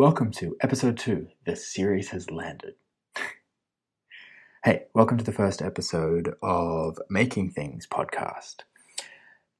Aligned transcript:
Welcome 0.00 0.30
to 0.30 0.56
episode 0.62 0.96
two. 0.96 1.28
The 1.44 1.54
series 1.54 2.08
has 2.08 2.30
landed. 2.30 2.76
hey, 4.64 4.84
welcome 4.94 5.18
to 5.18 5.24
the 5.24 5.30
first 5.30 5.60
episode 5.60 6.36
of 6.42 6.98
Making 7.10 7.50
Things 7.50 7.86
podcast. 7.86 8.60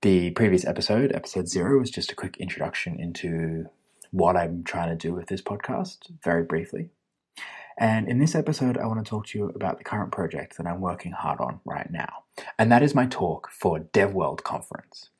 The 0.00 0.30
previous 0.30 0.64
episode, 0.64 1.12
episode 1.12 1.46
zero, 1.46 1.78
was 1.78 1.90
just 1.90 2.10
a 2.10 2.14
quick 2.14 2.38
introduction 2.38 2.98
into 2.98 3.66
what 4.12 4.34
I'm 4.34 4.64
trying 4.64 4.88
to 4.88 4.96
do 4.96 5.12
with 5.12 5.26
this 5.26 5.42
podcast, 5.42 6.10
very 6.24 6.44
briefly. 6.44 6.88
And 7.78 8.08
in 8.08 8.18
this 8.18 8.34
episode, 8.34 8.78
I 8.78 8.86
want 8.86 9.04
to 9.04 9.10
talk 9.10 9.26
to 9.26 9.38
you 9.38 9.48
about 9.50 9.76
the 9.76 9.84
current 9.84 10.10
project 10.10 10.56
that 10.56 10.66
I'm 10.66 10.80
working 10.80 11.12
hard 11.12 11.38
on 11.38 11.60
right 11.66 11.90
now. 11.90 12.24
And 12.58 12.72
that 12.72 12.82
is 12.82 12.94
my 12.94 13.04
talk 13.04 13.50
for 13.50 13.80
DevWorld 13.80 14.42
Conference. 14.42 15.10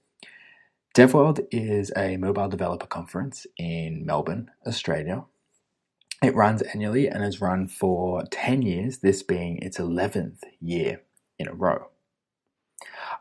DevWorld 0.93 1.47
is 1.53 1.93
a 1.97 2.17
mobile 2.17 2.49
developer 2.49 2.87
conference 2.87 3.47
in 3.57 4.05
Melbourne, 4.05 4.51
Australia. 4.67 5.25
It 6.21 6.35
runs 6.35 6.63
annually 6.63 7.07
and 7.07 7.23
has 7.23 7.41
run 7.41 7.69
for 7.69 8.25
10 8.33 8.63
years, 8.63 8.99
this 8.99 9.23
being 9.23 9.59
its 9.59 9.79
11th 9.79 10.41
year 10.61 11.03
in 11.39 11.47
a 11.47 11.55
row. 11.55 11.91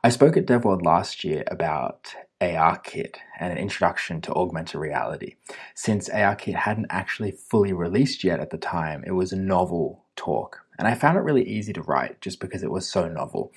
I 0.03 0.09
spoke 0.09 0.35
at 0.35 0.47
DevWorld 0.47 0.83
last 0.83 1.23
year 1.23 1.43
about 1.45 2.15
ARKit 2.41 3.17
and 3.39 3.51
an 3.51 3.59
introduction 3.59 4.19
to 4.21 4.33
augmented 4.33 4.81
reality. 4.81 5.35
Since 5.75 6.09
ARKit 6.09 6.55
hadn't 6.55 6.87
actually 6.89 7.31
fully 7.31 7.71
released 7.71 8.23
yet 8.23 8.39
at 8.39 8.49
the 8.49 8.57
time, 8.57 9.03
it 9.05 9.11
was 9.11 9.31
a 9.31 9.37
novel 9.37 10.05
talk. 10.15 10.61
And 10.79 10.87
I 10.87 10.95
found 10.95 11.17
it 11.17 11.21
really 11.21 11.47
easy 11.47 11.73
to 11.73 11.83
write 11.83 12.19
just 12.19 12.39
because 12.39 12.63
it 12.63 12.71
was 12.71 12.89
so 12.89 13.07
novel. 13.07 13.51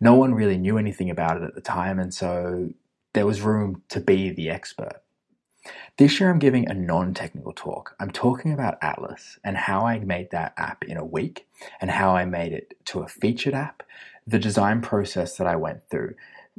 No 0.00 0.14
one 0.14 0.34
really 0.34 0.56
knew 0.56 0.78
anything 0.78 1.10
about 1.10 1.38
it 1.38 1.42
at 1.42 1.56
the 1.56 1.60
time, 1.60 1.98
and 1.98 2.14
so 2.14 2.68
there 3.16 3.26
was 3.26 3.40
room 3.40 3.82
to 3.88 3.98
be 3.98 4.28
the 4.28 4.50
expert. 4.50 5.00
This 5.96 6.20
year, 6.20 6.28
I'm 6.30 6.38
giving 6.38 6.68
a 6.68 6.74
non 6.74 7.14
technical 7.14 7.54
talk. 7.54 7.96
I'm 7.98 8.10
talking 8.10 8.52
about 8.52 8.76
Atlas 8.82 9.38
and 9.42 9.56
how 9.56 9.86
I 9.86 9.98
made 10.00 10.30
that 10.32 10.52
app 10.58 10.84
in 10.84 10.98
a 10.98 11.04
week 11.04 11.46
and 11.80 11.90
how 11.90 12.14
I 12.14 12.26
made 12.26 12.52
it 12.52 12.74
to 12.88 13.00
a 13.00 13.08
featured 13.08 13.54
app, 13.54 13.82
the 14.26 14.38
design 14.38 14.82
process 14.82 15.38
that 15.38 15.46
I 15.46 15.56
went 15.56 15.88
through, 15.90 16.14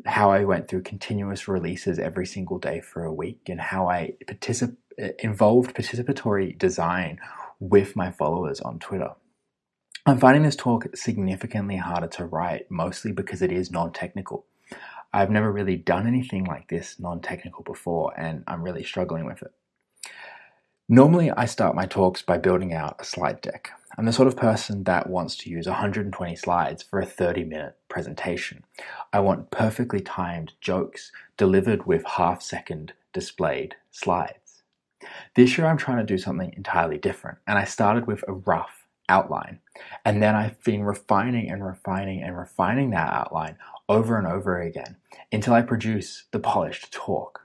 how 0.07 0.31
I 0.31 0.45
went 0.45 0.67
through 0.67 0.81
continuous 0.81 1.47
releases 1.47 1.99
every 1.99 2.25
single 2.25 2.57
day 2.57 2.81
for 2.81 3.03
a 3.03 3.13
week, 3.13 3.41
and 3.47 3.61
how 3.61 3.87
I 3.87 4.13
particip- 4.25 4.77
involved 5.19 5.75
participatory 5.75 6.57
design 6.57 7.19
with 7.59 7.95
my 7.95 8.09
followers 8.09 8.61
on 8.61 8.79
Twitter. 8.79 9.11
I'm 10.07 10.17
finding 10.17 10.41
this 10.41 10.55
talk 10.55 10.87
significantly 10.95 11.77
harder 11.77 12.07
to 12.07 12.25
write, 12.25 12.71
mostly 12.71 13.11
because 13.11 13.43
it 13.43 13.51
is 13.51 13.69
non 13.69 13.93
technical. 13.93 14.47
I've 15.17 15.31
never 15.31 15.51
really 15.51 15.77
done 15.77 16.05
anything 16.05 16.43
like 16.45 16.67
this 16.67 16.99
non 16.99 17.21
technical 17.21 17.63
before, 17.63 18.13
and 18.15 18.43
I'm 18.45 18.61
really 18.61 18.83
struggling 18.83 19.25
with 19.25 19.41
it. 19.41 19.51
Normally, 20.87 21.31
I 21.31 21.45
start 21.45 21.75
my 21.75 21.87
talks 21.87 22.21
by 22.21 22.37
building 22.37 22.71
out 22.71 22.97
a 22.99 23.03
slide 23.03 23.41
deck. 23.41 23.71
I'm 23.97 24.05
the 24.05 24.13
sort 24.13 24.27
of 24.27 24.37
person 24.37 24.83
that 24.83 25.09
wants 25.09 25.35
to 25.37 25.49
use 25.49 25.65
120 25.65 26.35
slides 26.35 26.83
for 26.83 26.99
a 26.99 27.05
30 27.07 27.45
minute 27.45 27.77
presentation. 27.89 28.63
I 29.11 29.21
want 29.21 29.49
perfectly 29.49 30.01
timed 30.01 30.53
jokes 30.61 31.11
delivered 31.35 31.87
with 31.87 32.05
half 32.05 32.43
second 32.43 32.93
displayed 33.11 33.73
slides. 33.89 34.61
This 35.35 35.57
year, 35.57 35.65
I'm 35.65 35.77
trying 35.77 35.97
to 35.97 36.03
do 36.13 36.19
something 36.19 36.53
entirely 36.55 36.99
different, 36.99 37.39
and 37.47 37.57
I 37.57 37.63
started 37.63 38.05
with 38.05 38.23
a 38.27 38.33
rough 38.33 38.85
outline. 39.09 39.61
And 40.05 40.21
then 40.21 40.35
I've 40.35 40.63
been 40.63 40.83
refining 40.83 41.49
and 41.49 41.65
refining 41.65 42.21
and 42.21 42.37
refining 42.37 42.91
that 42.91 43.11
outline 43.11 43.57
over 43.89 44.17
and 44.17 44.27
over 44.27 44.59
again 44.61 44.97
until 45.31 45.53
I 45.53 45.61
produce 45.61 46.25
the 46.31 46.39
polished 46.39 46.91
talk. 46.91 47.41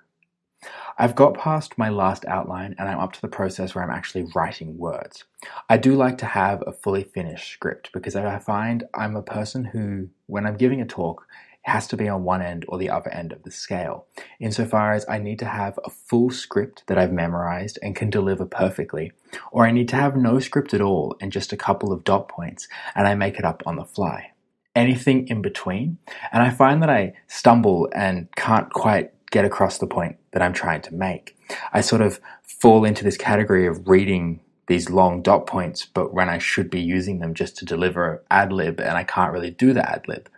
I've 0.98 1.16
got 1.16 1.34
past 1.34 1.78
my 1.78 1.88
last 1.88 2.24
outline 2.26 2.74
and 2.78 2.88
I'm 2.88 2.98
up 2.98 3.12
to 3.14 3.20
the 3.20 3.28
process 3.28 3.74
where 3.74 3.82
I'm 3.82 3.90
actually 3.90 4.28
writing 4.34 4.78
words. 4.78 5.24
I 5.68 5.76
do 5.76 5.94
like 5.94 6.18
to 6.18 6.26
have 6.26 6.62
a 6.66 6.72
fully 6.72 7.02
finished 7.02 7.52
script 7.52 7.90
because 7.92 8.14
I 8.14 8.38
find 8.38 8.84
I'm 8.94 9.16
a 9.16 9.22
person 9.22 9.64
who, 9.64 10.08
when 10.26 10.46
I'm 10.46 10.56
giving 10.56 10.80
a 10.80 10.86
talk, 10.86 11.26
has 11.62 11.86
to 11.86 11.96
be 11.96 12.08
on 12.08 12.24
one 12.24 12.42
end 12.42 12.64
or 12.68 12.76
the 12.76 12.90
other 12.90 13.10
end 13.10 13.32
of 13.32 13.44
the 13.44 13.50
scale, 13.50 14.06
insofar 14.40 14.92
as 14.92 15.06
I 15.08 15.18
need 15.18 15.38
to 15.38 15.46
have 15.46 15.78
a 15.84 15.90
full 15.90 16.30
script 16.30 16.82
that 16.88 16.98
I've 16.98 17.12
memorized 17.12 17.78
and 17.82 17.94
can 17.94 18.10
deliver 18.10 18.44
perfectly, 18.44 19.12
or 19.52 19.64
I 19.64 19.70
need 19.70 19.88
to 19.90 19.96
have 19.96 20.16
no 20.16 20.40
script 20.40 20.74
at 20.74 20.80
all 20.80 21.16
and 21.20 21.30
just 21.30 21.52
a 21.52 21.56
couple 21.56 21.92
of 21.92 22.04
dot 22.04 22.28
points 22.28 22.66
and 22.96 23.06
I 23.06 23.14
make 23.14 23.38
it 23.38 23.44
up 23.44 23.62
on 23.64 23.76
the 23.76 23.84
fly 23.84 24.31
anything 24.74 25.28
in 25.28 25.42
between. 25.42 25.98
And 26.32 26.42
I 26.42 26.50
find 26.50 26.82
that 26.82 26.90
I 26.90 27.14
stumble 27.28 27.88
and 27.94 28.28
can't 28.36 28.72
quite 28.72 29.12
get 29.30 29.44
across 29.44 29.78
the 29.78 29.86
point 29.86 30.16
that 30.32 30.42
I'm 30.42 30.52
trying 30.52 30.82
to 30.82 30.94
make. 30.94 31.36
I 31.72 31.80
sort 31.80 32.02
of 32.02 32.20
fall 32.42 32.84
into 32.84 33.04
this 33.04 33.16
category 33.16 33.66
of 33.66 33.88
reading 33.88 34.40
these 34.68 34.88
long 34.88 35.22
dot 35.22 35.46
points, 35.46 35.84
but 35.84 36.14
when 36.14 36.28
I 36.28 36.38
should 36.38 36.70
be 36.70 36.80
using 36.80 37.18
them 37.18 37.34
just 37.34 37.56
to 37.58 37.64
deliver 37.64 38.22
ad 38.30 38.52
lib, 38.52 38.80
and 38.80 38.96
I 38.96 39.04
can't 39.04 39.32
really 39.32 39.50
do 39.50 39.72
the 39.72 39.88
ad 39.88 40.06
lib. 40.06 40.28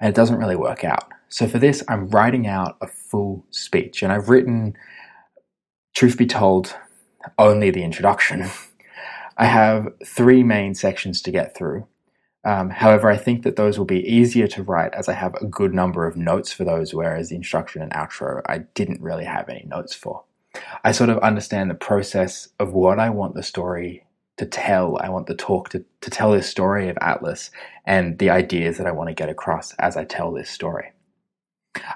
And 0.00 0.08
it 0.08 0.14
doesn't 0.14 0.38
really 0.38 0.56
work 0.56 0.84
out. 0.84 1.10
So 1.28 1.48
for 1.48 1.58
this, 1.58 1.82
I'm 1.88 2.08
writing 2.08 2.46
out 2.46 2.76
a 2.80 2.86
full 2.86 3.44
speech, 3.50 4.02
and 4.02 4.12
I've 4.12 4.28
written, 4.28 4.76
truth 5.94 6.18
be 6.18 6.26
told, 6.26 6.76
only 7.38 7.70
the 7.70 7.82
introduction. 7.82 8.48
I 9.36 9.46
have 9.46 9.88
three 10.06 10.44
main 10.44 10.74
sections 10.74 11.20
to 11.22 11.30
get 11.32 11.56
through. 11.56 11.88
Um, 12.44 12.70
however, 12.70 13.10
I 13.10 13.16
think 13.16 13.42
that 13.42 13.56
those 13.56 13.78
will 13.78 13.86
be 13.86 14.06
easier 14.06 14.46
to 14.48 14.62
write 14.62 14.94
as 14.94 15.08
I 15.08 15.14
have 15.14 15.34
a 15.36 15.46
good 15.46 15.72
number 15.72 16.06
of 16.06 16.16
notes 16.16 16.52
for 16.52 16.64
those, 16.64 16.92
whereas 16.92 17.30
the 17.30 17.36
introduction 17.36 17.82
and 17.82 17.92
outro 17.92 18.42
I 18.46 18.58
didn't 18.74 19.00
really 19.00 19.24
have 19.24 19.48
any 19.48 19.64
notes 19.66 19.94
for. 19.94 20.24
I 20.84 20.92
sort 20.92 21.10
of 21.10 21.18
understand 21.18 21.70
the 21.70 21.74
process 21.74 22.48
of 22.58 22.72
what 22.72 22.98
I 22.98 23.10
want 23.10 23.34
the 23.34 23.42
story 23.42 24.06
to 24.36 24.46
tell. 24.46 24.98
I 25.00 25.08
want 25.08 25.26
the 25.26 25.34
talk 25.34 25.70
to, 25.70 25.84
to 26.02 26.10
tell 26.10 26.32
this 26.32 26.48
story 26.48 26.88
of 26.88 26.98
Atlas 27.00 27.50
and 27.86 28.18
the 28.18 28.30
ideas 28.30 28.78
that 28.78 28.86
I 28.86 28.92
want 28.92 29.08
to 29.08 29.14
get 29.14 29.28
across 29.28 29.72
as 29.74 29.96
I 29.96 30.04
tell 30.04 30.32
this 30.32 30.50
story. 30.50 30.92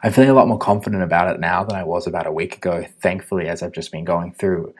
I'm 0.02 0.12
feeling 0.12 0.30
a 0.30 0.34
lot 0.34 0.48
more 0.48 0.58
confident 0.58 1.02
about 1.02 1.32
it 1.32 1.40
now 1.40 1.62
than 1.62 1.76
I 1.76 1.84
was 1.84 2.06
about 2.06 2.26
a 2.26 2.32
week 2.32 2.56
ago, 2.56 2.84
thankfully, 3.00 3.48
as 3.48 3.62
I've 3.62 3.72
just 3.72 3.92
been 3.92 4.04
going 4.04 4.32
through 4.32 4.74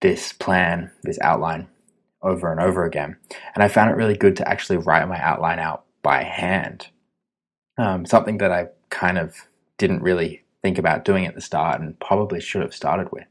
this 0.00 0.32
plan, 0.32 0.90
this 1.02 1.18
outline 1.20 1.68
over 2.22 2.50
and 2.50 2.60
over 2.60 2.84
again. 2.84 3.16
And 3.54 3.62
I 3.62 3.68
found 3.68 3.90
it 3.90 3.96
really 3.96 4.16
good 4.16 4.36
to 4.36 4.48
actually 4.48 4.78
write 4.78 5.08
my 5.08 5.20
outline 5.20 5.58
out 5.58 5.84
by 6.02 6.22
hand. 6.22 6.88
Um, 7.78 8.04
something 8.04 8.38
that 8.38 8.52
I 8.52 8.68
kind 8.90 9.18
of 9.18 9.36
didn't 9.78 10.02
really 10.02 10.42
think 10.62 10.78
about 10.78 11.04
doing 11.04 11.26
at 11.26 11.34
the 11.34 11.40
start 11.40 11.80
and 11.80 11.98
probably 11.98 12.40
should 12.40 12.62
have 12.62 12.74
started 12.74 13.10
with. 13.12 13.24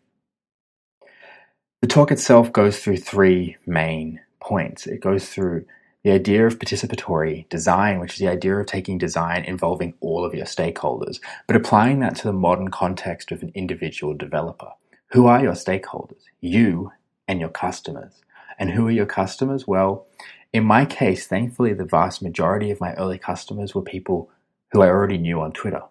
The 1.81 1.87
talk 1.87 2.11
itself 2.11 2.51
goes 2.51 2.79
through 2.79 2.97
three 2.97 3.57
main 3.65 4.19
points. 4.41 4.87
It 4.87 4.99
goes 4.99 5.29
through 5.29 5.65
the 6.03 6.11
idea 6.11 6.45
of 6.45 6.59
participatory 6.59 7.47
design, 7.49 7.99
which 7.99 8.13
is 8.13 8.19
the 8.19 8.27
idea 8.27 8.55
of 8.55 8.65
taking 8.65 8.97
design 8.97 9.43
involving 9.43 9.93
all 9.99 10.25
of 10.25 10.33
your 10.33 10.45
stakeholders, 10.45 11.19
but 11.45 11.55
applying 11.55 11.99
that 11.99 12.15
to 12.15 12.23
the 12.23 12.33
modern 12.33 12.69
context 12.69 13.31
of 13.31 13.43
an 13.43 13.51
individual 13.53 14.13
developer. 14.13 14.71
Who 15.11 15.27
are 15.27 15.41
your 15.41 15.53
stakeholders? 15.53 16.21
You 16.39 16.91
and 17.27 17.39
your 17.39 17.49
customers. 17.49 18.13
And 18.59 18.69
who 18.71 18.87
are 18.87 18.91
your 18.91 19.05
customers? 19.07 19.65
Well, 19.65 20.05
in 20.53 20.63
my 20.63 20.85
case, 20.85 21.25
thankfully, 21.25 21.73
the 21.73 21.85
vast 21.85 22.21
majority 22.21 22.69
of 22.69 22.81
my 22.81 22.93
early 22.93 23.17
customers 23.17 23.73
were 23.73 23.81
people 23.81 24.29
who 24.71 24.81
I 24.81 24.89
already 24.89 25.17
knew 25.17 25.39
on 25.39 25.53
Twitter. 25.53 25.81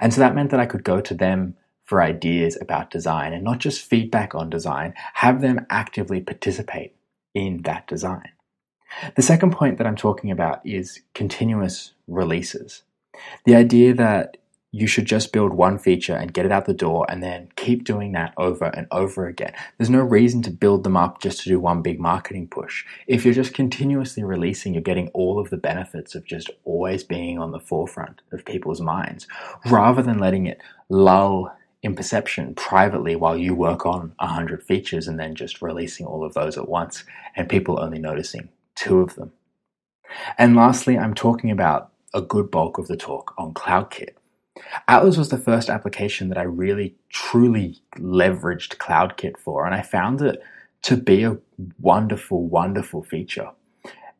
And 0.00 0.12
so 0.12 0.20
that 0.20 0.34
meant 0.34 0.50
that 0.50 0.60
I 0.60 0.66
could 0.66 0.84
go 0.84 1.00
to 1.00 1.14
them 1.14 1.56
for 1.84 2.02
ideas 2.02 2.56
about 2.60 2.90
design 2.90 3.32
and 3.32 3.42
not 3.42 3.58
just 3.58 3.82
feedback 3.82 4.34
on 4.34 4.50
design, 4.50 4.94
have 5.14 5.40
them 5.40 5.66
actively 5.70 6.20
participate 6.20 6.94
in 7.34 7.62
that 7.62 7.86
design. 7.86 8.28
The 9.16 9.22
second 9.22 9.52
point 9.52 9.78
that 9.78 9.86
I'm 9.86 9.96
talking 9.96 10.30
about 10.30 10.64
is 10.66 11.00
continuous 11.14 11.94
releases. 12.06 12.82
The 13.44 13.56
idea 13.56 13.94
that 13.94 14.36
you 14.74 14.86
should 14.86 15.04
just 15.04 15.32
build 15.32 15.52
one 15.52 15.78
feature 15.78 16.14
and 16.14 16.32
get 16.32 16.46
it 16.46 16.50
out 16.50 16.64
the 16.64 16.72
door 16.72 17.04
and 17.10 17.22
then 17.22 17.50
keep 17.56 17.84
doing 17.84 18.12
that 18.12 18.32
over 18.38 18.64
and 18.64 18.86
over 18.90 19.26
again. 19.26 19.52
There's 19.76 19.90
no 19.90 20.00
reason 20.00 20.40
to 20.42 20.50
build 20.50 20.82
them 20.82 20.96
up 20.96 21.20
just 21.20 21.42
to 21.42 21.50
do 21.50 21.60
one 21.60 21.82
big 21.82 22.00
marketing 22.00 22.48
push. 22.48 22.84
If 23.06 23.24
you're 23.24 23.34
just 23.34 23.52
continuously 23.52 24.24
releasing, 24.24 24.72
you're 24.72 24.82
getting 24.82 25.08
all 25.08 25.38
of 25.38 25.50
the 25.50 25.58
benefits 25.58 26.14
of 26.14 26.24
just 26.24 26.50
always 26.64 27.04
being 27.04 27.38
on 27.38 27.52
the 27.52 27.60
forefront 27.60 28.22
of 28.32 28.46
people's 28.46 28.80
minds 28.80 29.26
rather 29.66 30.02
than 30.02 30.18
letting 30.18 30.46
it 30.46 30.58
lull 30.88 31.54
in 31.82 31.94
perception 31.94 32.54
privately 32.54 33.14
while 33.14 33.36
you 33.36 33.54
work 33.54 33.84
on 33.84 34.14
100 34.20 34.62
features 34.62 35.06
and 35.06 35.20
then 35.20 35.34
just 35.34 35.60
releasing 35.60 36.06
all 36.06 36.24
of 36.24 36.32
those 36.32 36.56
at 36.56 36.68
once 36.68 37.04
and 37.36 37.48
people 37.48 37.78
only 37.78 37.98
noticing 37.98 38.48
two 38.74 39.00
of 39.00 39.16
them. 39.16 39.32
And 40.38 40.56
lastly, 40.56 40.96
I'm 40.96 41.14
talking 41.14 41.50
about 41.50 41.90
a 42.14 42.22
good 42.22 42.50
bulk 42.50 42.78
of 42.78 42.88
the 42.88 42.96
talk 42.96 43.34
on 43.36 43.52
CloudKit. 43.52 44.10
Atlas 44.88 45.16
was 45.16 45.28
the 45.28 45.38
first 45.38 45.68
application 45.68 46.28
that 46.28 46.38
I 46.38 46.42
really 46.42 46.94
truly 47.08 47.80
leveraged 47.96 48.76
CloudKit 48.76 49.38
for, 49.38 49.66
and 49.66 49.74
I 49.74 49.82
found 49.82 50.22
it 50.22 50.42
to 50.82 50.96
be 50.96 51.24
a 51.24 51.38
wonderful, 51.80 52.46
wonderful 52.46 53.02
feature. 53.02 53.50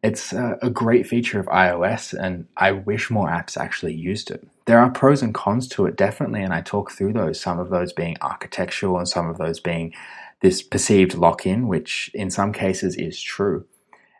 It's 0.02 0.32
a, 0.32 0.70
great 0.72 1.06
feature 1.06 1.38
of 1.38 1.46
iOS, 1.46 2.12
and 2.12 2.46
I 2.56 2.72
wish 2.72 3.08
more 3.08 3.28
apps 3.28 3.56
actually 3.56 3.94
used 3.94 4.32
it. 4.32 4.44
There 4.64 4.80
are 4.80 4.90
pros 4.90 5.22
and 5.22 5.32
cons 5.32 5.68
to 5.68 5.86
it, 5.86 5.96
definitely, 5.96 6.42
and 6.42 6.52
I 6.52 6.60
talk 6.60 6.90
through 6.90 7.12
those, 7.12 7.40
some 7.40 7.60
of 7.60 7.70
those 7.70 7.92
being 7.92 8.16
architectural 8.20 8.98
and 8.98 9.08
some 9.08 9.28
of 9.28 9.38
those 9.38 9.60
being 9.60 9.94
this 10.40 10.60
perceived 10.60 11.14
lock 11.14 11.46
in, 11.46 11.68
which 11.68 12.10
in 12.14 12.30
some 12.30 12.52
cases 12.52 12.96
is 12.96 13.20
true. 13.20 13.64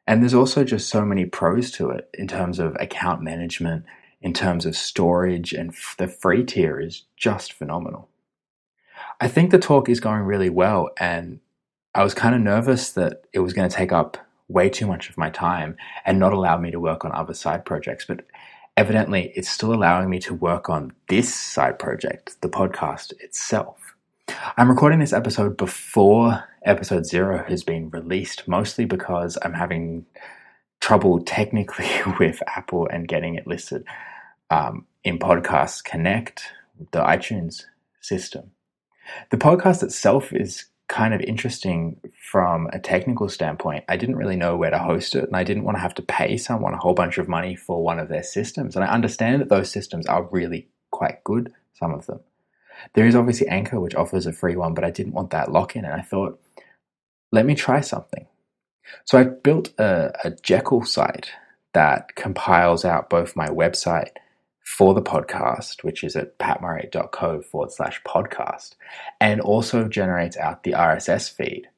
And 0.07 0.23
there's 0.23 0.35
also 0.35 0.63
just 0.63 0.89
so 0.89 1.05
many 1.05 1.25
pros 1.25 1.73
to 1.73 1.91
it 1.91 2.09
in 2.15 2.29
terms 2.29 2.61
of 2.61 2.77
account 2.79 3.23
management, 3.23 3.85
in 4.23 4.33
terms 4.33 4.65
of 4.65 4.77
storage, 4.77 5.53
and 5.53 5.71
f- 5.71 5.97
the 5.99 6.09
free 6.09 6.45
tier 6.45 6.81
is 6.81 7.03
just 7.17 7.53
phenomenal. 7.53 8.09
I 9.21 9.29
think 9.29 9.51
the 9.51 9.59
talk 9.59 9.89
is 9.89 10.01
going 10.01 10.23
really 10.23 10.51
well, 10.51 10.91
and 10.99 11.41
I 11.95 12.05
was 12.05 12.15
kind 12.15 12.35
of 12.35 12.41
nervous 12.41 12.93
that 12.93 13.25
it 13.33 13.41
was 13.41 13.53
going 13.53 13.69
to 13.69 13.77
take 13.77 13.93
up 13.93 14.17
way 14.49 14.69
too 14.69 14.87
much 14.87 15.11
of 15.11 15.19
my 15.19 15.31
time 15.31 15.77
and 16.05 16.19
not 16.19 16.33
allow 16.33 16.57
me 16.57 16.71
to 16.71 16.81
work 16.81 17.05
on 17.05 17.13
other 17.13 17.35
side 17.35 17.65
projects. 17.65 18.05
But 18.05 18.25
evidently, 18.77 19.33
it's 19.35 19.51
still 19.51 19.75
allowing 19.75 20.09
me 20.09 20.19
to 20.21 20.35
work 20.35 20.71
on 20.71 20.93
this 21.09 21.35
side 21.35 21.79
project, 21.79 22.41
the 22.41 22.49
podcast 22.49 23.13
itself. 23.21 23.95
I'm 24.57 24.71
recording 24.71 25.01
this 25.01 25.13
episode 25.13 25.57
before 25.57 26.45
episode 26.65 27.07
zero 27.07 27.45
has 27.49 27.65
been 27.65 27.91
released, 27.91 28.47
mostly 28.47 28.85
because 28.85 29.37
I'm 29.43 29.55
having 29.55 30.07
trouble 30.81 31.21
technically 31.23 31.89
with 32.19 32.43
Apple 32.47 32.89
and 32.89 33.09
getting 33.09 33.35
it 33.35 33.47
listed 33.47 33.85
um, 34.53 34.87
in 35.03 35.19
Podcast 35.19 35.85
Connect, 35.85 36.43
the 36.91 37.01
iTunes 37.01 37.65
system. 38.03 38.51
The 39.31 39.39
podcast 39.39 39.83
itself 39.83 40.33
is 40.33 40.67
kind 40.89 41.15
of 41.15 41.23
interesting 41.23 41.99
from 42.31 42.69
a 42.73 42.79
technical 42.79 43.31
standpoint. 43.31 43.85
I 43.89 43.97
didn't 43.97 44.17
really 44.17 44.37
know 44.37 44.57
where 44.59 44.71
to 44.71 44.79
host 44.79 45.15
it, 45.15 45.25
and 45.25 45.35
I 45.35 45.43
didn't 45.43 45.65
want 45.65 45.77
to 45.77 45.81
have 45.81 45.95
to 45.95 46.03
pay 46.03 46.37
someone 46.37 46.75
a 46.75 46.79
whole 46.79 46.93
bunch 46.93 47.17
of 47.17 47.29
money 47.29 47.57
for 47.57 47.83
one 47.83 47.99
of 47.99 48.09
their 48.09 48.23
systems. 48.23 48.77
And 48.77 48.85
I 48.85 48.89
understand 48.89 49.41
that 49.41 49.49
those 49.49 49.71
systems 49.71 50.07
are 50.07 50.25
really 50.25 50.69
quite 50.91 51.25
good, 51.25 51.53
some 51.73 51.95
of 51.95 52.05
them. 52.05 52.21
There 52.93 53.07
is 53.07 53.17
obviously 53.17 53.49
Anchor, 53.49 53.81
which 53.81 53.95
offers 53.95 54.27
a 54.27 54.33
free 54.33 54.57
one, 54.57 54.75
but 54.75 54.85
I 54.85 54.91
didn't 54.91 55.15
want 55.15 55.31
that 55.31 55.51
lock 55.51 55.77
in, 55.77 55.87
and 55.87 55.95
I 55.95 56.03
thought, 56.03 56.39
let 57.31 57.47
me 57.47 57.55
try 57.55 57.81
something. 57.81 58.27
So 59.07 59.19
I 59.19 59.25
built 59.25 59.73
a, 59.79 60.13
a 60.25 60.31
Jekyll 60.31 60.85
site 60.85 61.31
that 61.73 62.15
compiles 62.17 62.85
out 62.85 63.09
both 63.09 63.35
my 63.35 63.49
website 63.49 64.11
for 64.63 64.95
the 64.95 65.03
podcast, 65.03 65.83
which 65.83 66.05
is 66.05 66.17
at 66.17 66.39
patmurray.co 66.39 67.43
forward 67.43 67.73
slash 67.73 68.03
podcast, 68.05 68.77
and 69.21 69.41
also 69.41 69.89
generates 69.89 70.37
out 70.37 70.63
the 70.63 70.73
RSS 70.73 71.33
feed. 71.33 71.69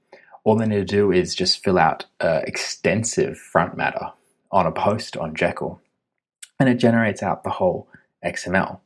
All 0.45 0.57
they 0.57 0.67
need 0.67 0.77
to 0.77 0.85
do 0.85 1.11
is 1.11 1.35
just 1.35 1.65
fill 1.65 1.79
out 1.79 2.05
uh, 2.21 2.41
extensive 2.47 3.39
front 3.39 3.77
matter 3.77 4.13
on 4.53 4.67
a 4.67 4.73
post 4.73 5.17
on 5.17 5.35
Jekyll, 5.35 5.81
and 6.61 6.69
it 6.69 6.77
generates 6.77 7.23
out 7.23 7.43
the 7.43 7.51
whole 7.51 7.89
XML. 8.25 8.81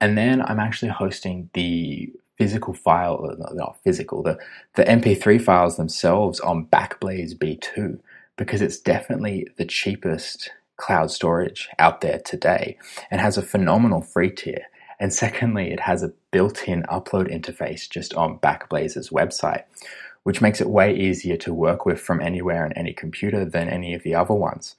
And 0.00 0.18
then 0.18 0.42
I'm 0.42 0.60
actually 0.60 0.90
hosting 0.90 1.48
the 1.54 2.12
physical 2.36 2.74
file, 2.74 3.34
not 3.54 3.78
physical, 3.82 4.22
the, 4.22 4.38
the 4.74 4.84
MP3 4.84 5.40
files 5.40 5.76
themselves 5.76 6.38
on 6.40 6.66
Backblaze 6.66 7.34
B2 7.34 7.98
because 8.36 8.60
it's 8.60 8.78
definitely 8.78 9.48
the 9.56 9.64
cheapest 9.64 10.50
cloud 10.76 11.10
storage 11.10 11.68
out 11.78 12.00
there 12.00 12.18
today 12.18 12.78
and 13.10 13.20
has 13.20 13.36
a 13.36 13.42
phenomenal 13.42 14.02
free 14.02 14.30
tier. 14.30 14.66
And 14.98 15.12
secondly, 15.12 15.72
it 15.72 15.80
has 15.80 16.02
a 16.02 16.12
built 16.30 16.66
in 16.68 16.82
upload 16.84 17.30
interface 17.30 17.88
just 17.88 18.14
on 18.14 18.38
Backblaze's 18.38 19.10
website, 19.10 19.64
which 20.22 20.40
makes 20.40 20.60
it 20.60 20.70
way 20.70 20.94
easier 20.94 21.36
to 21.38 21.52
work 21.52 21.84
with 21.84 22.00
from 22.00 22.20
anywhere 22.20 22.64
on 22.64 22.72
any 22.72 22.92
computer 22.92 23.44
than 23.44 23.68
any 23.68 23.94
of 23.94 24.02
the 24.02 24.14
other 24.14 24.34
ones. 24.34 24.76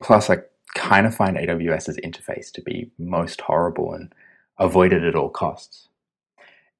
Plus, 0.00 0.30
I 0.30 0.38
kind 0.74 1.06
of 1.06 1.14
find 1.14 1.36
AWS's 1.36 1.98
interface 1.98 2.52
to 2.52 2.62
be 2.62 2.90
most 2.98 3.40
horrible 3.40 3.92
and 3.92 4.14
avoided 4.58 5.04
at 5.04 5.16
all 5.16 5.28
costs. 5.28 5.88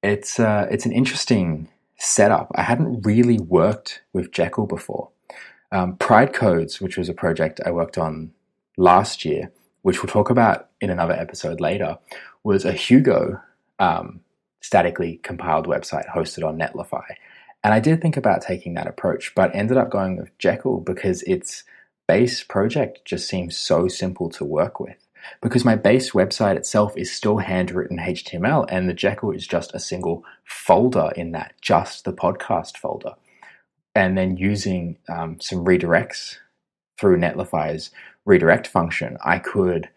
It's, 0.01 0.39
uh, 0.39 0.67
it's 0.71 0.85
an 0.85 0.93
interesting 0.93 1.67
setup. 1.97 2.51
I 2.55 2.63
hadn't 2.63 3.05
really 3.05 3.37
worked 3.37 4.01
with 4.13 4.31
Jekyll 4.31 4.65
before. 4.65 5.09
Um, 5.71 5.97
Pride 5.97 6.33
Codes, 6.33 6.81
which 6.81 6.97
was 6.97 7.09
a 7.09 7.13
project 7.13 7.61
I 7.65 7.71
worked 7.71 7.97
on 7.97 8.31
last 8.77 9.25
year, 9.25 9.51
which 9.81 10.01
we'll 10.01 10.11
talk 10.11 10.29
about 10.29 10.69
in 10.79 10.89
another 10.89 11.13
episode 11.13 11.59
later, 11.59 11.97
was 12.43 12.65
a 12.65 12.73
Hugo 12.73 13.41
um, 13.79 14.21
statically 14.61 15.19
compiled 15.23 15.67
website 15.67 16.09
hosted 16.09 16.47
on 16.47 16.57
Netlify. 16.57 17.05
And 17.63 17.73
I 17.73 17.79
did 17.79 18.01
think 18.01 18.17
about 18.17 18.41
taking 18.41 18.73
that 18.73 18.87
approach, 18.87 19.33
but 19.35 19.53
ended 19.55 19.77
up 19.77 19.89
going 19.89 20.17
with 20.17 20.35
Jekyll 20.37 20.79
because 20.79 21.21
its 21.23 21.63
base 22.07 22.43
project 22.43 23.05
just 23.05 23.27
seems 23.27 23.55
so 23.55 23.87
simple 23.87 24.29
to 24.31 24.45
work 24.45 24.79
with. 24.79 24.97
Because 25.41 25.63
my 25.63 25.75
base 25.75 26.11
website 26.11 26.55
itself 26.55 26.97
is 26.97 27.11
still 27.11 27.37
handwritten 27.37 27.99
HTML, 27.99 28.65
and 28.69 28.89
the 28.89 28.93
Jekyll 28.93 29.31
is 29.31 29.45
just 29.45 29.73
a 29.75 29.79
single 29.79 30.25
folder 30.43 31.11
in 31.15 31.31
that, 31.33 31.53
just 31.61 32.05
the 32.05 32.13
podcast 32.13 32.77
folder. 32.77 33.13
And 33.93 34.17
then 34.17 34.37
using 34.37 34.97
um, 35.07 35.39
some 35.39 35.63
redirects 35.63 36.37
through 36.99 37.17
Netlify's 37.17 37.91
redirect 38.25 38.67
function, 38.67 39.17
I 39.23 39.39
could 39.39 39.89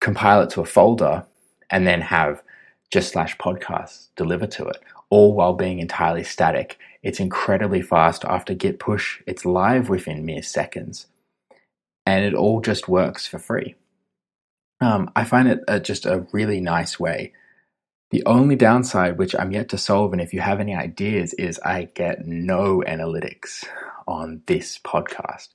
compile 0.00 0.42
it 0.42 0.50
to 0.50 0.60
a 0.60 0.66
folder 0.66 1.24
and 1.70 1.86
then 1.86 2.00
have 2.00 2.42
just 2.92 3.12
slash 3.12 3.36
podcast 3.38 4.08
deliver 4.16 4.46
to 4.46 4.66
it, 4.66 4.78
all 5.10 5.34
while 5.34 5.54
being 5.54 5.78
entirely 5.78 6.24
static. 6.24 6.78
It's 7.02 7.20
incredibly 7.20 7.82
fast. 7.82 8.24
After 8.24 8.54
git 8.54 8.78
push, 8.78 9.20
it's 9.26 9.44
live 9.44 9.88
within 9.88 10.24
mere 10.24 10.42
seconds. 10.42 11.06
And 12.04 12.24
it 12.24 12.34
all 12.34 12.60
just 12.60 12.88
works 12.88 13.26
for 13.26 13.38
free. 13.38 13.74
Um, 14.80 15.10
I 15.16 15.24
find 15.24 15.48
it 15.48 15.60
a, 15.66 15.80
just 15.80 16.06
a 16.06 16.26
really 16.32 16.60
nice 16.60 17.00
way. 17.00 17.32
The 18.10 18.24
only 18.24 18.54
downside, 18.54 19.18
which 19.18 19.34
I'm 19.36 19.50
yet 19.50 19.68
to 19.70 19.78
solve, 19.78 20.12
and 20.12 20.20
if 20.20 20.32
you 20.32 20.40
have 20.40 20.60
any 20.60 20.74
ideas, 20.76 21.34
is 21.34 21.58
I 21.64 21.88
get 21.94 22.26
no 22.26 22.84
analytics 22.86 23.64
on 24.06 24.42
this 24.46 24.78
podcast. 24.78 25.48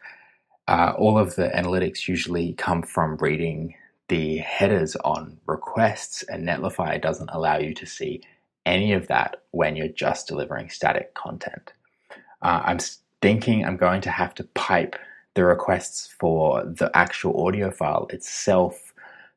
Uh, 0.72 0.94
all 0.98 1.18
of 1.18 1.36
the 1.36 1.50
analytics 1.50 2.08
usually 2.08 2.54
come 2.54 2.82
from 2.82 3.18
reading 3.18 3.76
the 4.08 4.38
headers 4.38 4.96
on 5.04 5.38
requests, 5.46 6.24
and 6.24 6.48
Netlify 6.48 7.02
doesn't 7.02 7.30
allow 7.34 7.58
you 7.58 7.74
to 7.74 7.86
see 7.86 8.22
any 8.66 8.94
of 8.94 9.06
that 9.08 9.44
when 9.52 9.76
you're 9.76 9.90
just 9.90 10.30
delivering 10.30 10.70
static 10.70 11.14
content. 11.14 11.74
Uh, 12.42 12.62
I'm 12.64 12.80
thinking 13.22 13.66
I'm 13.66 13.76
going 13.76 14.00
to 14.00 14.12
have 14.12 14.34
to 14.36 14.46
pipe 14.46 14.96
the 15.34 15.44
requests 15.44 16.08
for 16.18 16.64
the 16.64 16.90
actual 16.94 17.46
audio 17.46 17.70
file 17.70 18.08
itself 18.10 18.94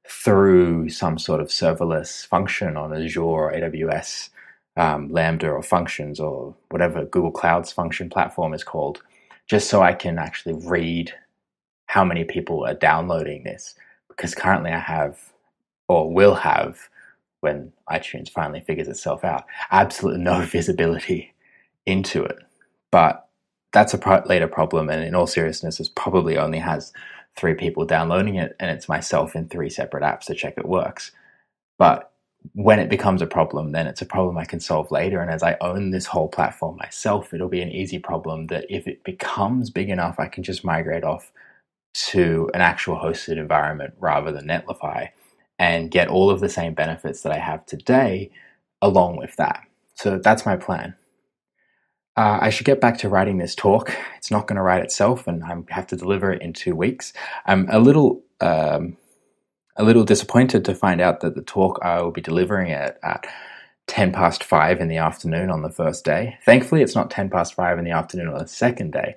through 0.09 0.89
some 0.89 1.19
sort 1.19 1.41
of 1.41 1.49
serverless 1.49 2.25
function 2.25 2.77
on 2.77 2.95
Azure 2.95 3.23
or 3.23 3.53
AWS, 3.53 4.29
um, 4.77 5.09
Lambda 5.11 5.51
or 5.51 5.65
functions 5.65 6.21
or 6.21 6.55
whatever 6.69 7.05
Google 7.05 7.33
Cloud's 7.33 7.73
function 7.73 8.09
platform 8.09 8.55
is 8.55 8.63
called, 8.63 9.03
just 9.49 9.69
so 9.69 9.83
I 9.83 9.95
can 9.95 10.21
actually 10.21 10.55
read 10.55 11.13
how 11.95 12.05
many 12.05 12.25
people 12.25 12.67
are 12.67 12.75
downloading 12.75 13.45
this 13.45 13.77
because 14.09 14.35
currently 14.35 14.73
I 14.73 14.81
have 14.81 15.33
or 15.87 16.13
will 16.13 16.35
have 16.35 16.89
when 17.39 17.73
iTunes 17.89 18.29
finally 18.29 18.63
figures 18.63 18.89
itself 18.89 19.23
out 19.23 19.45
absolutely 19.71 20.21
no 20.21 20.41
visibility 20.57 21.33
into 21.87 22.25
it. 22.25 22.39
But 22.91 23.29
that's 23.73 23.95
a 23.95 23.99
pro- 23.99 24.25
later 24.27 24.49
problem, 24.49 24.91
and 24.91 25.05
in 25.05 25.15
all 25.15 25.29
seriousness, 25.29 25.79
it 25.79 25.89
probably 25.95 26.37
only 26.37 26.59
has 26.59 26.93
three 27.37 27.55
people 27.55 27.85
downloading 27.85 28.35
it, 28.35 28.57
and 28.59 28.73
it's 28.73 28.89
myself 28.89 29.37
in 29.37 29.49
three 29.49 29.71
separate 29.71 30.03
apps 30.03 30.25
to 30.25 30.35
check 30.35 30.55
it 30.57 30.67
works. 30.67 31.13
But 31.79 32.11
when 32.55 32.81
it 32.81 32.89
becomes 32.91 33.23
a 33.23 33.27
problem, 33.27 33.71
then 33.71 33.87
it's 33.87 34.03
a 34.03 34.07
problem 34.07 34.37
I 34.37 34.47
can 34.47 34.59
solve 34.59 34.91
later. 34.91 35.21
And 35.21 35.31
as 35.31 35.45
I 35.45 35.57
own 35.61 35.91
this 35.93 36.07
whole 36.07 36.29
platform 36.29 36.77
myself, 36.77 37.33
it'll 37.33 37.49
be 37.49 37.63
an 37.63 37.71
easy 37.71 38.01
problem 38.01 38.49
that 38.49 38.67
if 38.69 38.89
it 38.89 39.05
becomes 39.05 39.71
big 39.71 39.91
enough, 39.91 40.19
I 40.19 40.27
can 40.27 40.43
just 40.43 40.65
migrate 40.65 41.05
off 41.05 41.31
to 41.95 42.51
an 42.55 42.61
actual 42.61 42.97
hosted 42.97 43.39
environment 43.39 43.95
rather 43.99 44.33
than 44.33 44.47
Netlify 44.47 45.09
and 45.59 45.91
get 45.91 46.09
all 46.09 46.31
of 46.31 46.41
the 46.41 46.49
same 46.49 46.75
benefits 46.75 47.23
that 47.23 47.33
I 47.33 47.39
have 47.39 47.65
today 47.67 48.31
along 48.83 49.17
with 49.17 49.37
that. 49.37 49.63
So 49.95 50.19
that's 50.19 50.45
my 50.45 50.57
plan. 50.57 50.97
Uh, 52.17 52.39
I 52.43 52.51
should 52.51 52.67
get 52.67 52.81
back 52.81 52.99
to 52.99 53.09
writing 53.09 53.39
this 53.39 53.55
talk. 53.55 53.97
It's 54.17 54.31
not 54.31 54.47
going 54.47 54.57
to 54.57 54.63
write 54.63 54.85
itself, 54.85 55.27
and 55.27 55.43
I 55.43 55.57
have 55.71 55.87
to 55.89 55.97
deliver 55.97 56.33
it 56.33 56.43
in 56.43 56.53
two 56.53 56.77
weeks. 56.77 57.13
I'm 57.47 57.69
a 57.71 57.81
little, 57.81 58.23
um, 58.41 58.97
a 59.77 59.83
little 59.83 60.05
disappointed 60.05 60.65
to 60.65 60.75
find 60.75 61.01
out 61.01 61.21
that 61.21 61.35
the 61.35 61.43
talk 61.43 61.81
I 61.83 62.01
will 62.01 62.13
be 62.13 62.21
delivering 62.21 62.71
it 62.71 62.99
at 63.03 63.27
ten 63.89 64.13
past 64.13 64.45
five 64.45 64.81
in 64.81 64.89
the 64.89 64.99
afternoon 64.99 65.51
on 65.51 65.63
the 65.63 65.71
first 65.71 66.05
day. 66.05 66.39
Thankfully, 66.45 66.83
it's 66.83 66.95
not 66.95 67.11
ten 67.11 67.31
past 67.31 67.55
five 67.55 67.79
in 67.79 67.85
the 67.85 67.91
afternoon 67.91 68.29
on 68.29 68.39
the 68.39 68.47
second 68.47 68.93
day, 68.93 69.17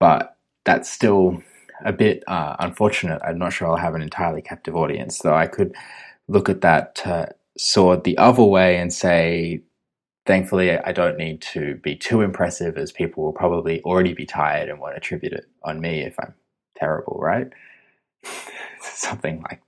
but 0.00 0.36
that's 0.64 0.90
still 0.90 1.40
a 1.84 1.92
bit 1.92 2.24
uh, 2.28 2.56
unfortunate. 2.60 3.20
I'm 3.24 3.38
not 3.38 3.52
sure 3.52 3.68
I'll 3.68 3.76
have 3.76 3.94
an 3.96 4.02
entirely 4.02 4.42
captive 4.42 4.76
audience, 4.76 5.18
though 5.20 5.34
I 5.34 5.46
could 5.48 5.74
look 6.28 6.48
at 6.48 6.62
that 6.62 7.02
uh, 7.06 7.26
sword 7.58 8.04
the 8.04 8.18
other 8.18 8.44
way 8.44 8.78
and 8.78 8.92
say, 8.92 9.62
thankfully, 10.26 10.78
I 10.78 10.92
don't 10.92 11.18
need 11.18 11.42
to 11.54 11.76
be 11.76 11.96
too 11.96 12.22
impressive, 12.22 12.78
as 12.78 12.92
people 12.92 13.24
will 13.24 13.32
probably 13.34 13.82
already 13.82 14.14
be 14.14 14.26
tired 14.26 14.68
and 14.68 14.80
won't 14.80 14.96
attribute 14.96 15.34
it 15.34 15.46
on 15.64 15.80
me 15.80 16.02
if 16.02 16.16
I'm 16.20 16.34
terrible, 16.76 17.18
right? 17.20 17.48
Something 18.82 19.42
like. 19.50 19.62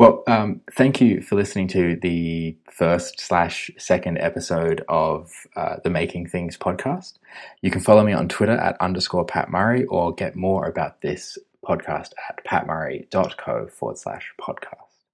Well, 0.00 0.22
um, 0.26 0.62
thank 0.72 1.02
you 1.02 1.20
for 1.20 1.36
listening 1.36 1.68
to 1.68 1.94
the 1.94 2.56
first 2.72 3.20
slash 3.20 3.70
second 3.76 4.16
episode 4.16 4.82
of 4.88 5.30
uh, 5.54 5.76
the 5.84 5.90
Making 5.90 6.26
Things 6.26 6.56
podcast. 6.56 7.18
You 7.60 7.70
can 7.70 7.82
follow 7.82 8.02
me 8.02 8.14
on 8.14 8.26
Twitter 8.26 8.56
at 8.56 8.80
underscore 8.80 9.26
Pat 9.26 9.50
Murray 9.50 9.84
or 9.84 10.14
get 10.14 10.36
more 10.36 10.66
about 10.66 11.02
this 11.02 11.36
podcast 11.62 12.12
at 12.30 12.42
patmurray.co 12.46 13.66
forward 13.66 13.98
slash 13.98 14.32
podcast. 14.40 15.04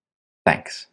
Thanks. 0.44 0.86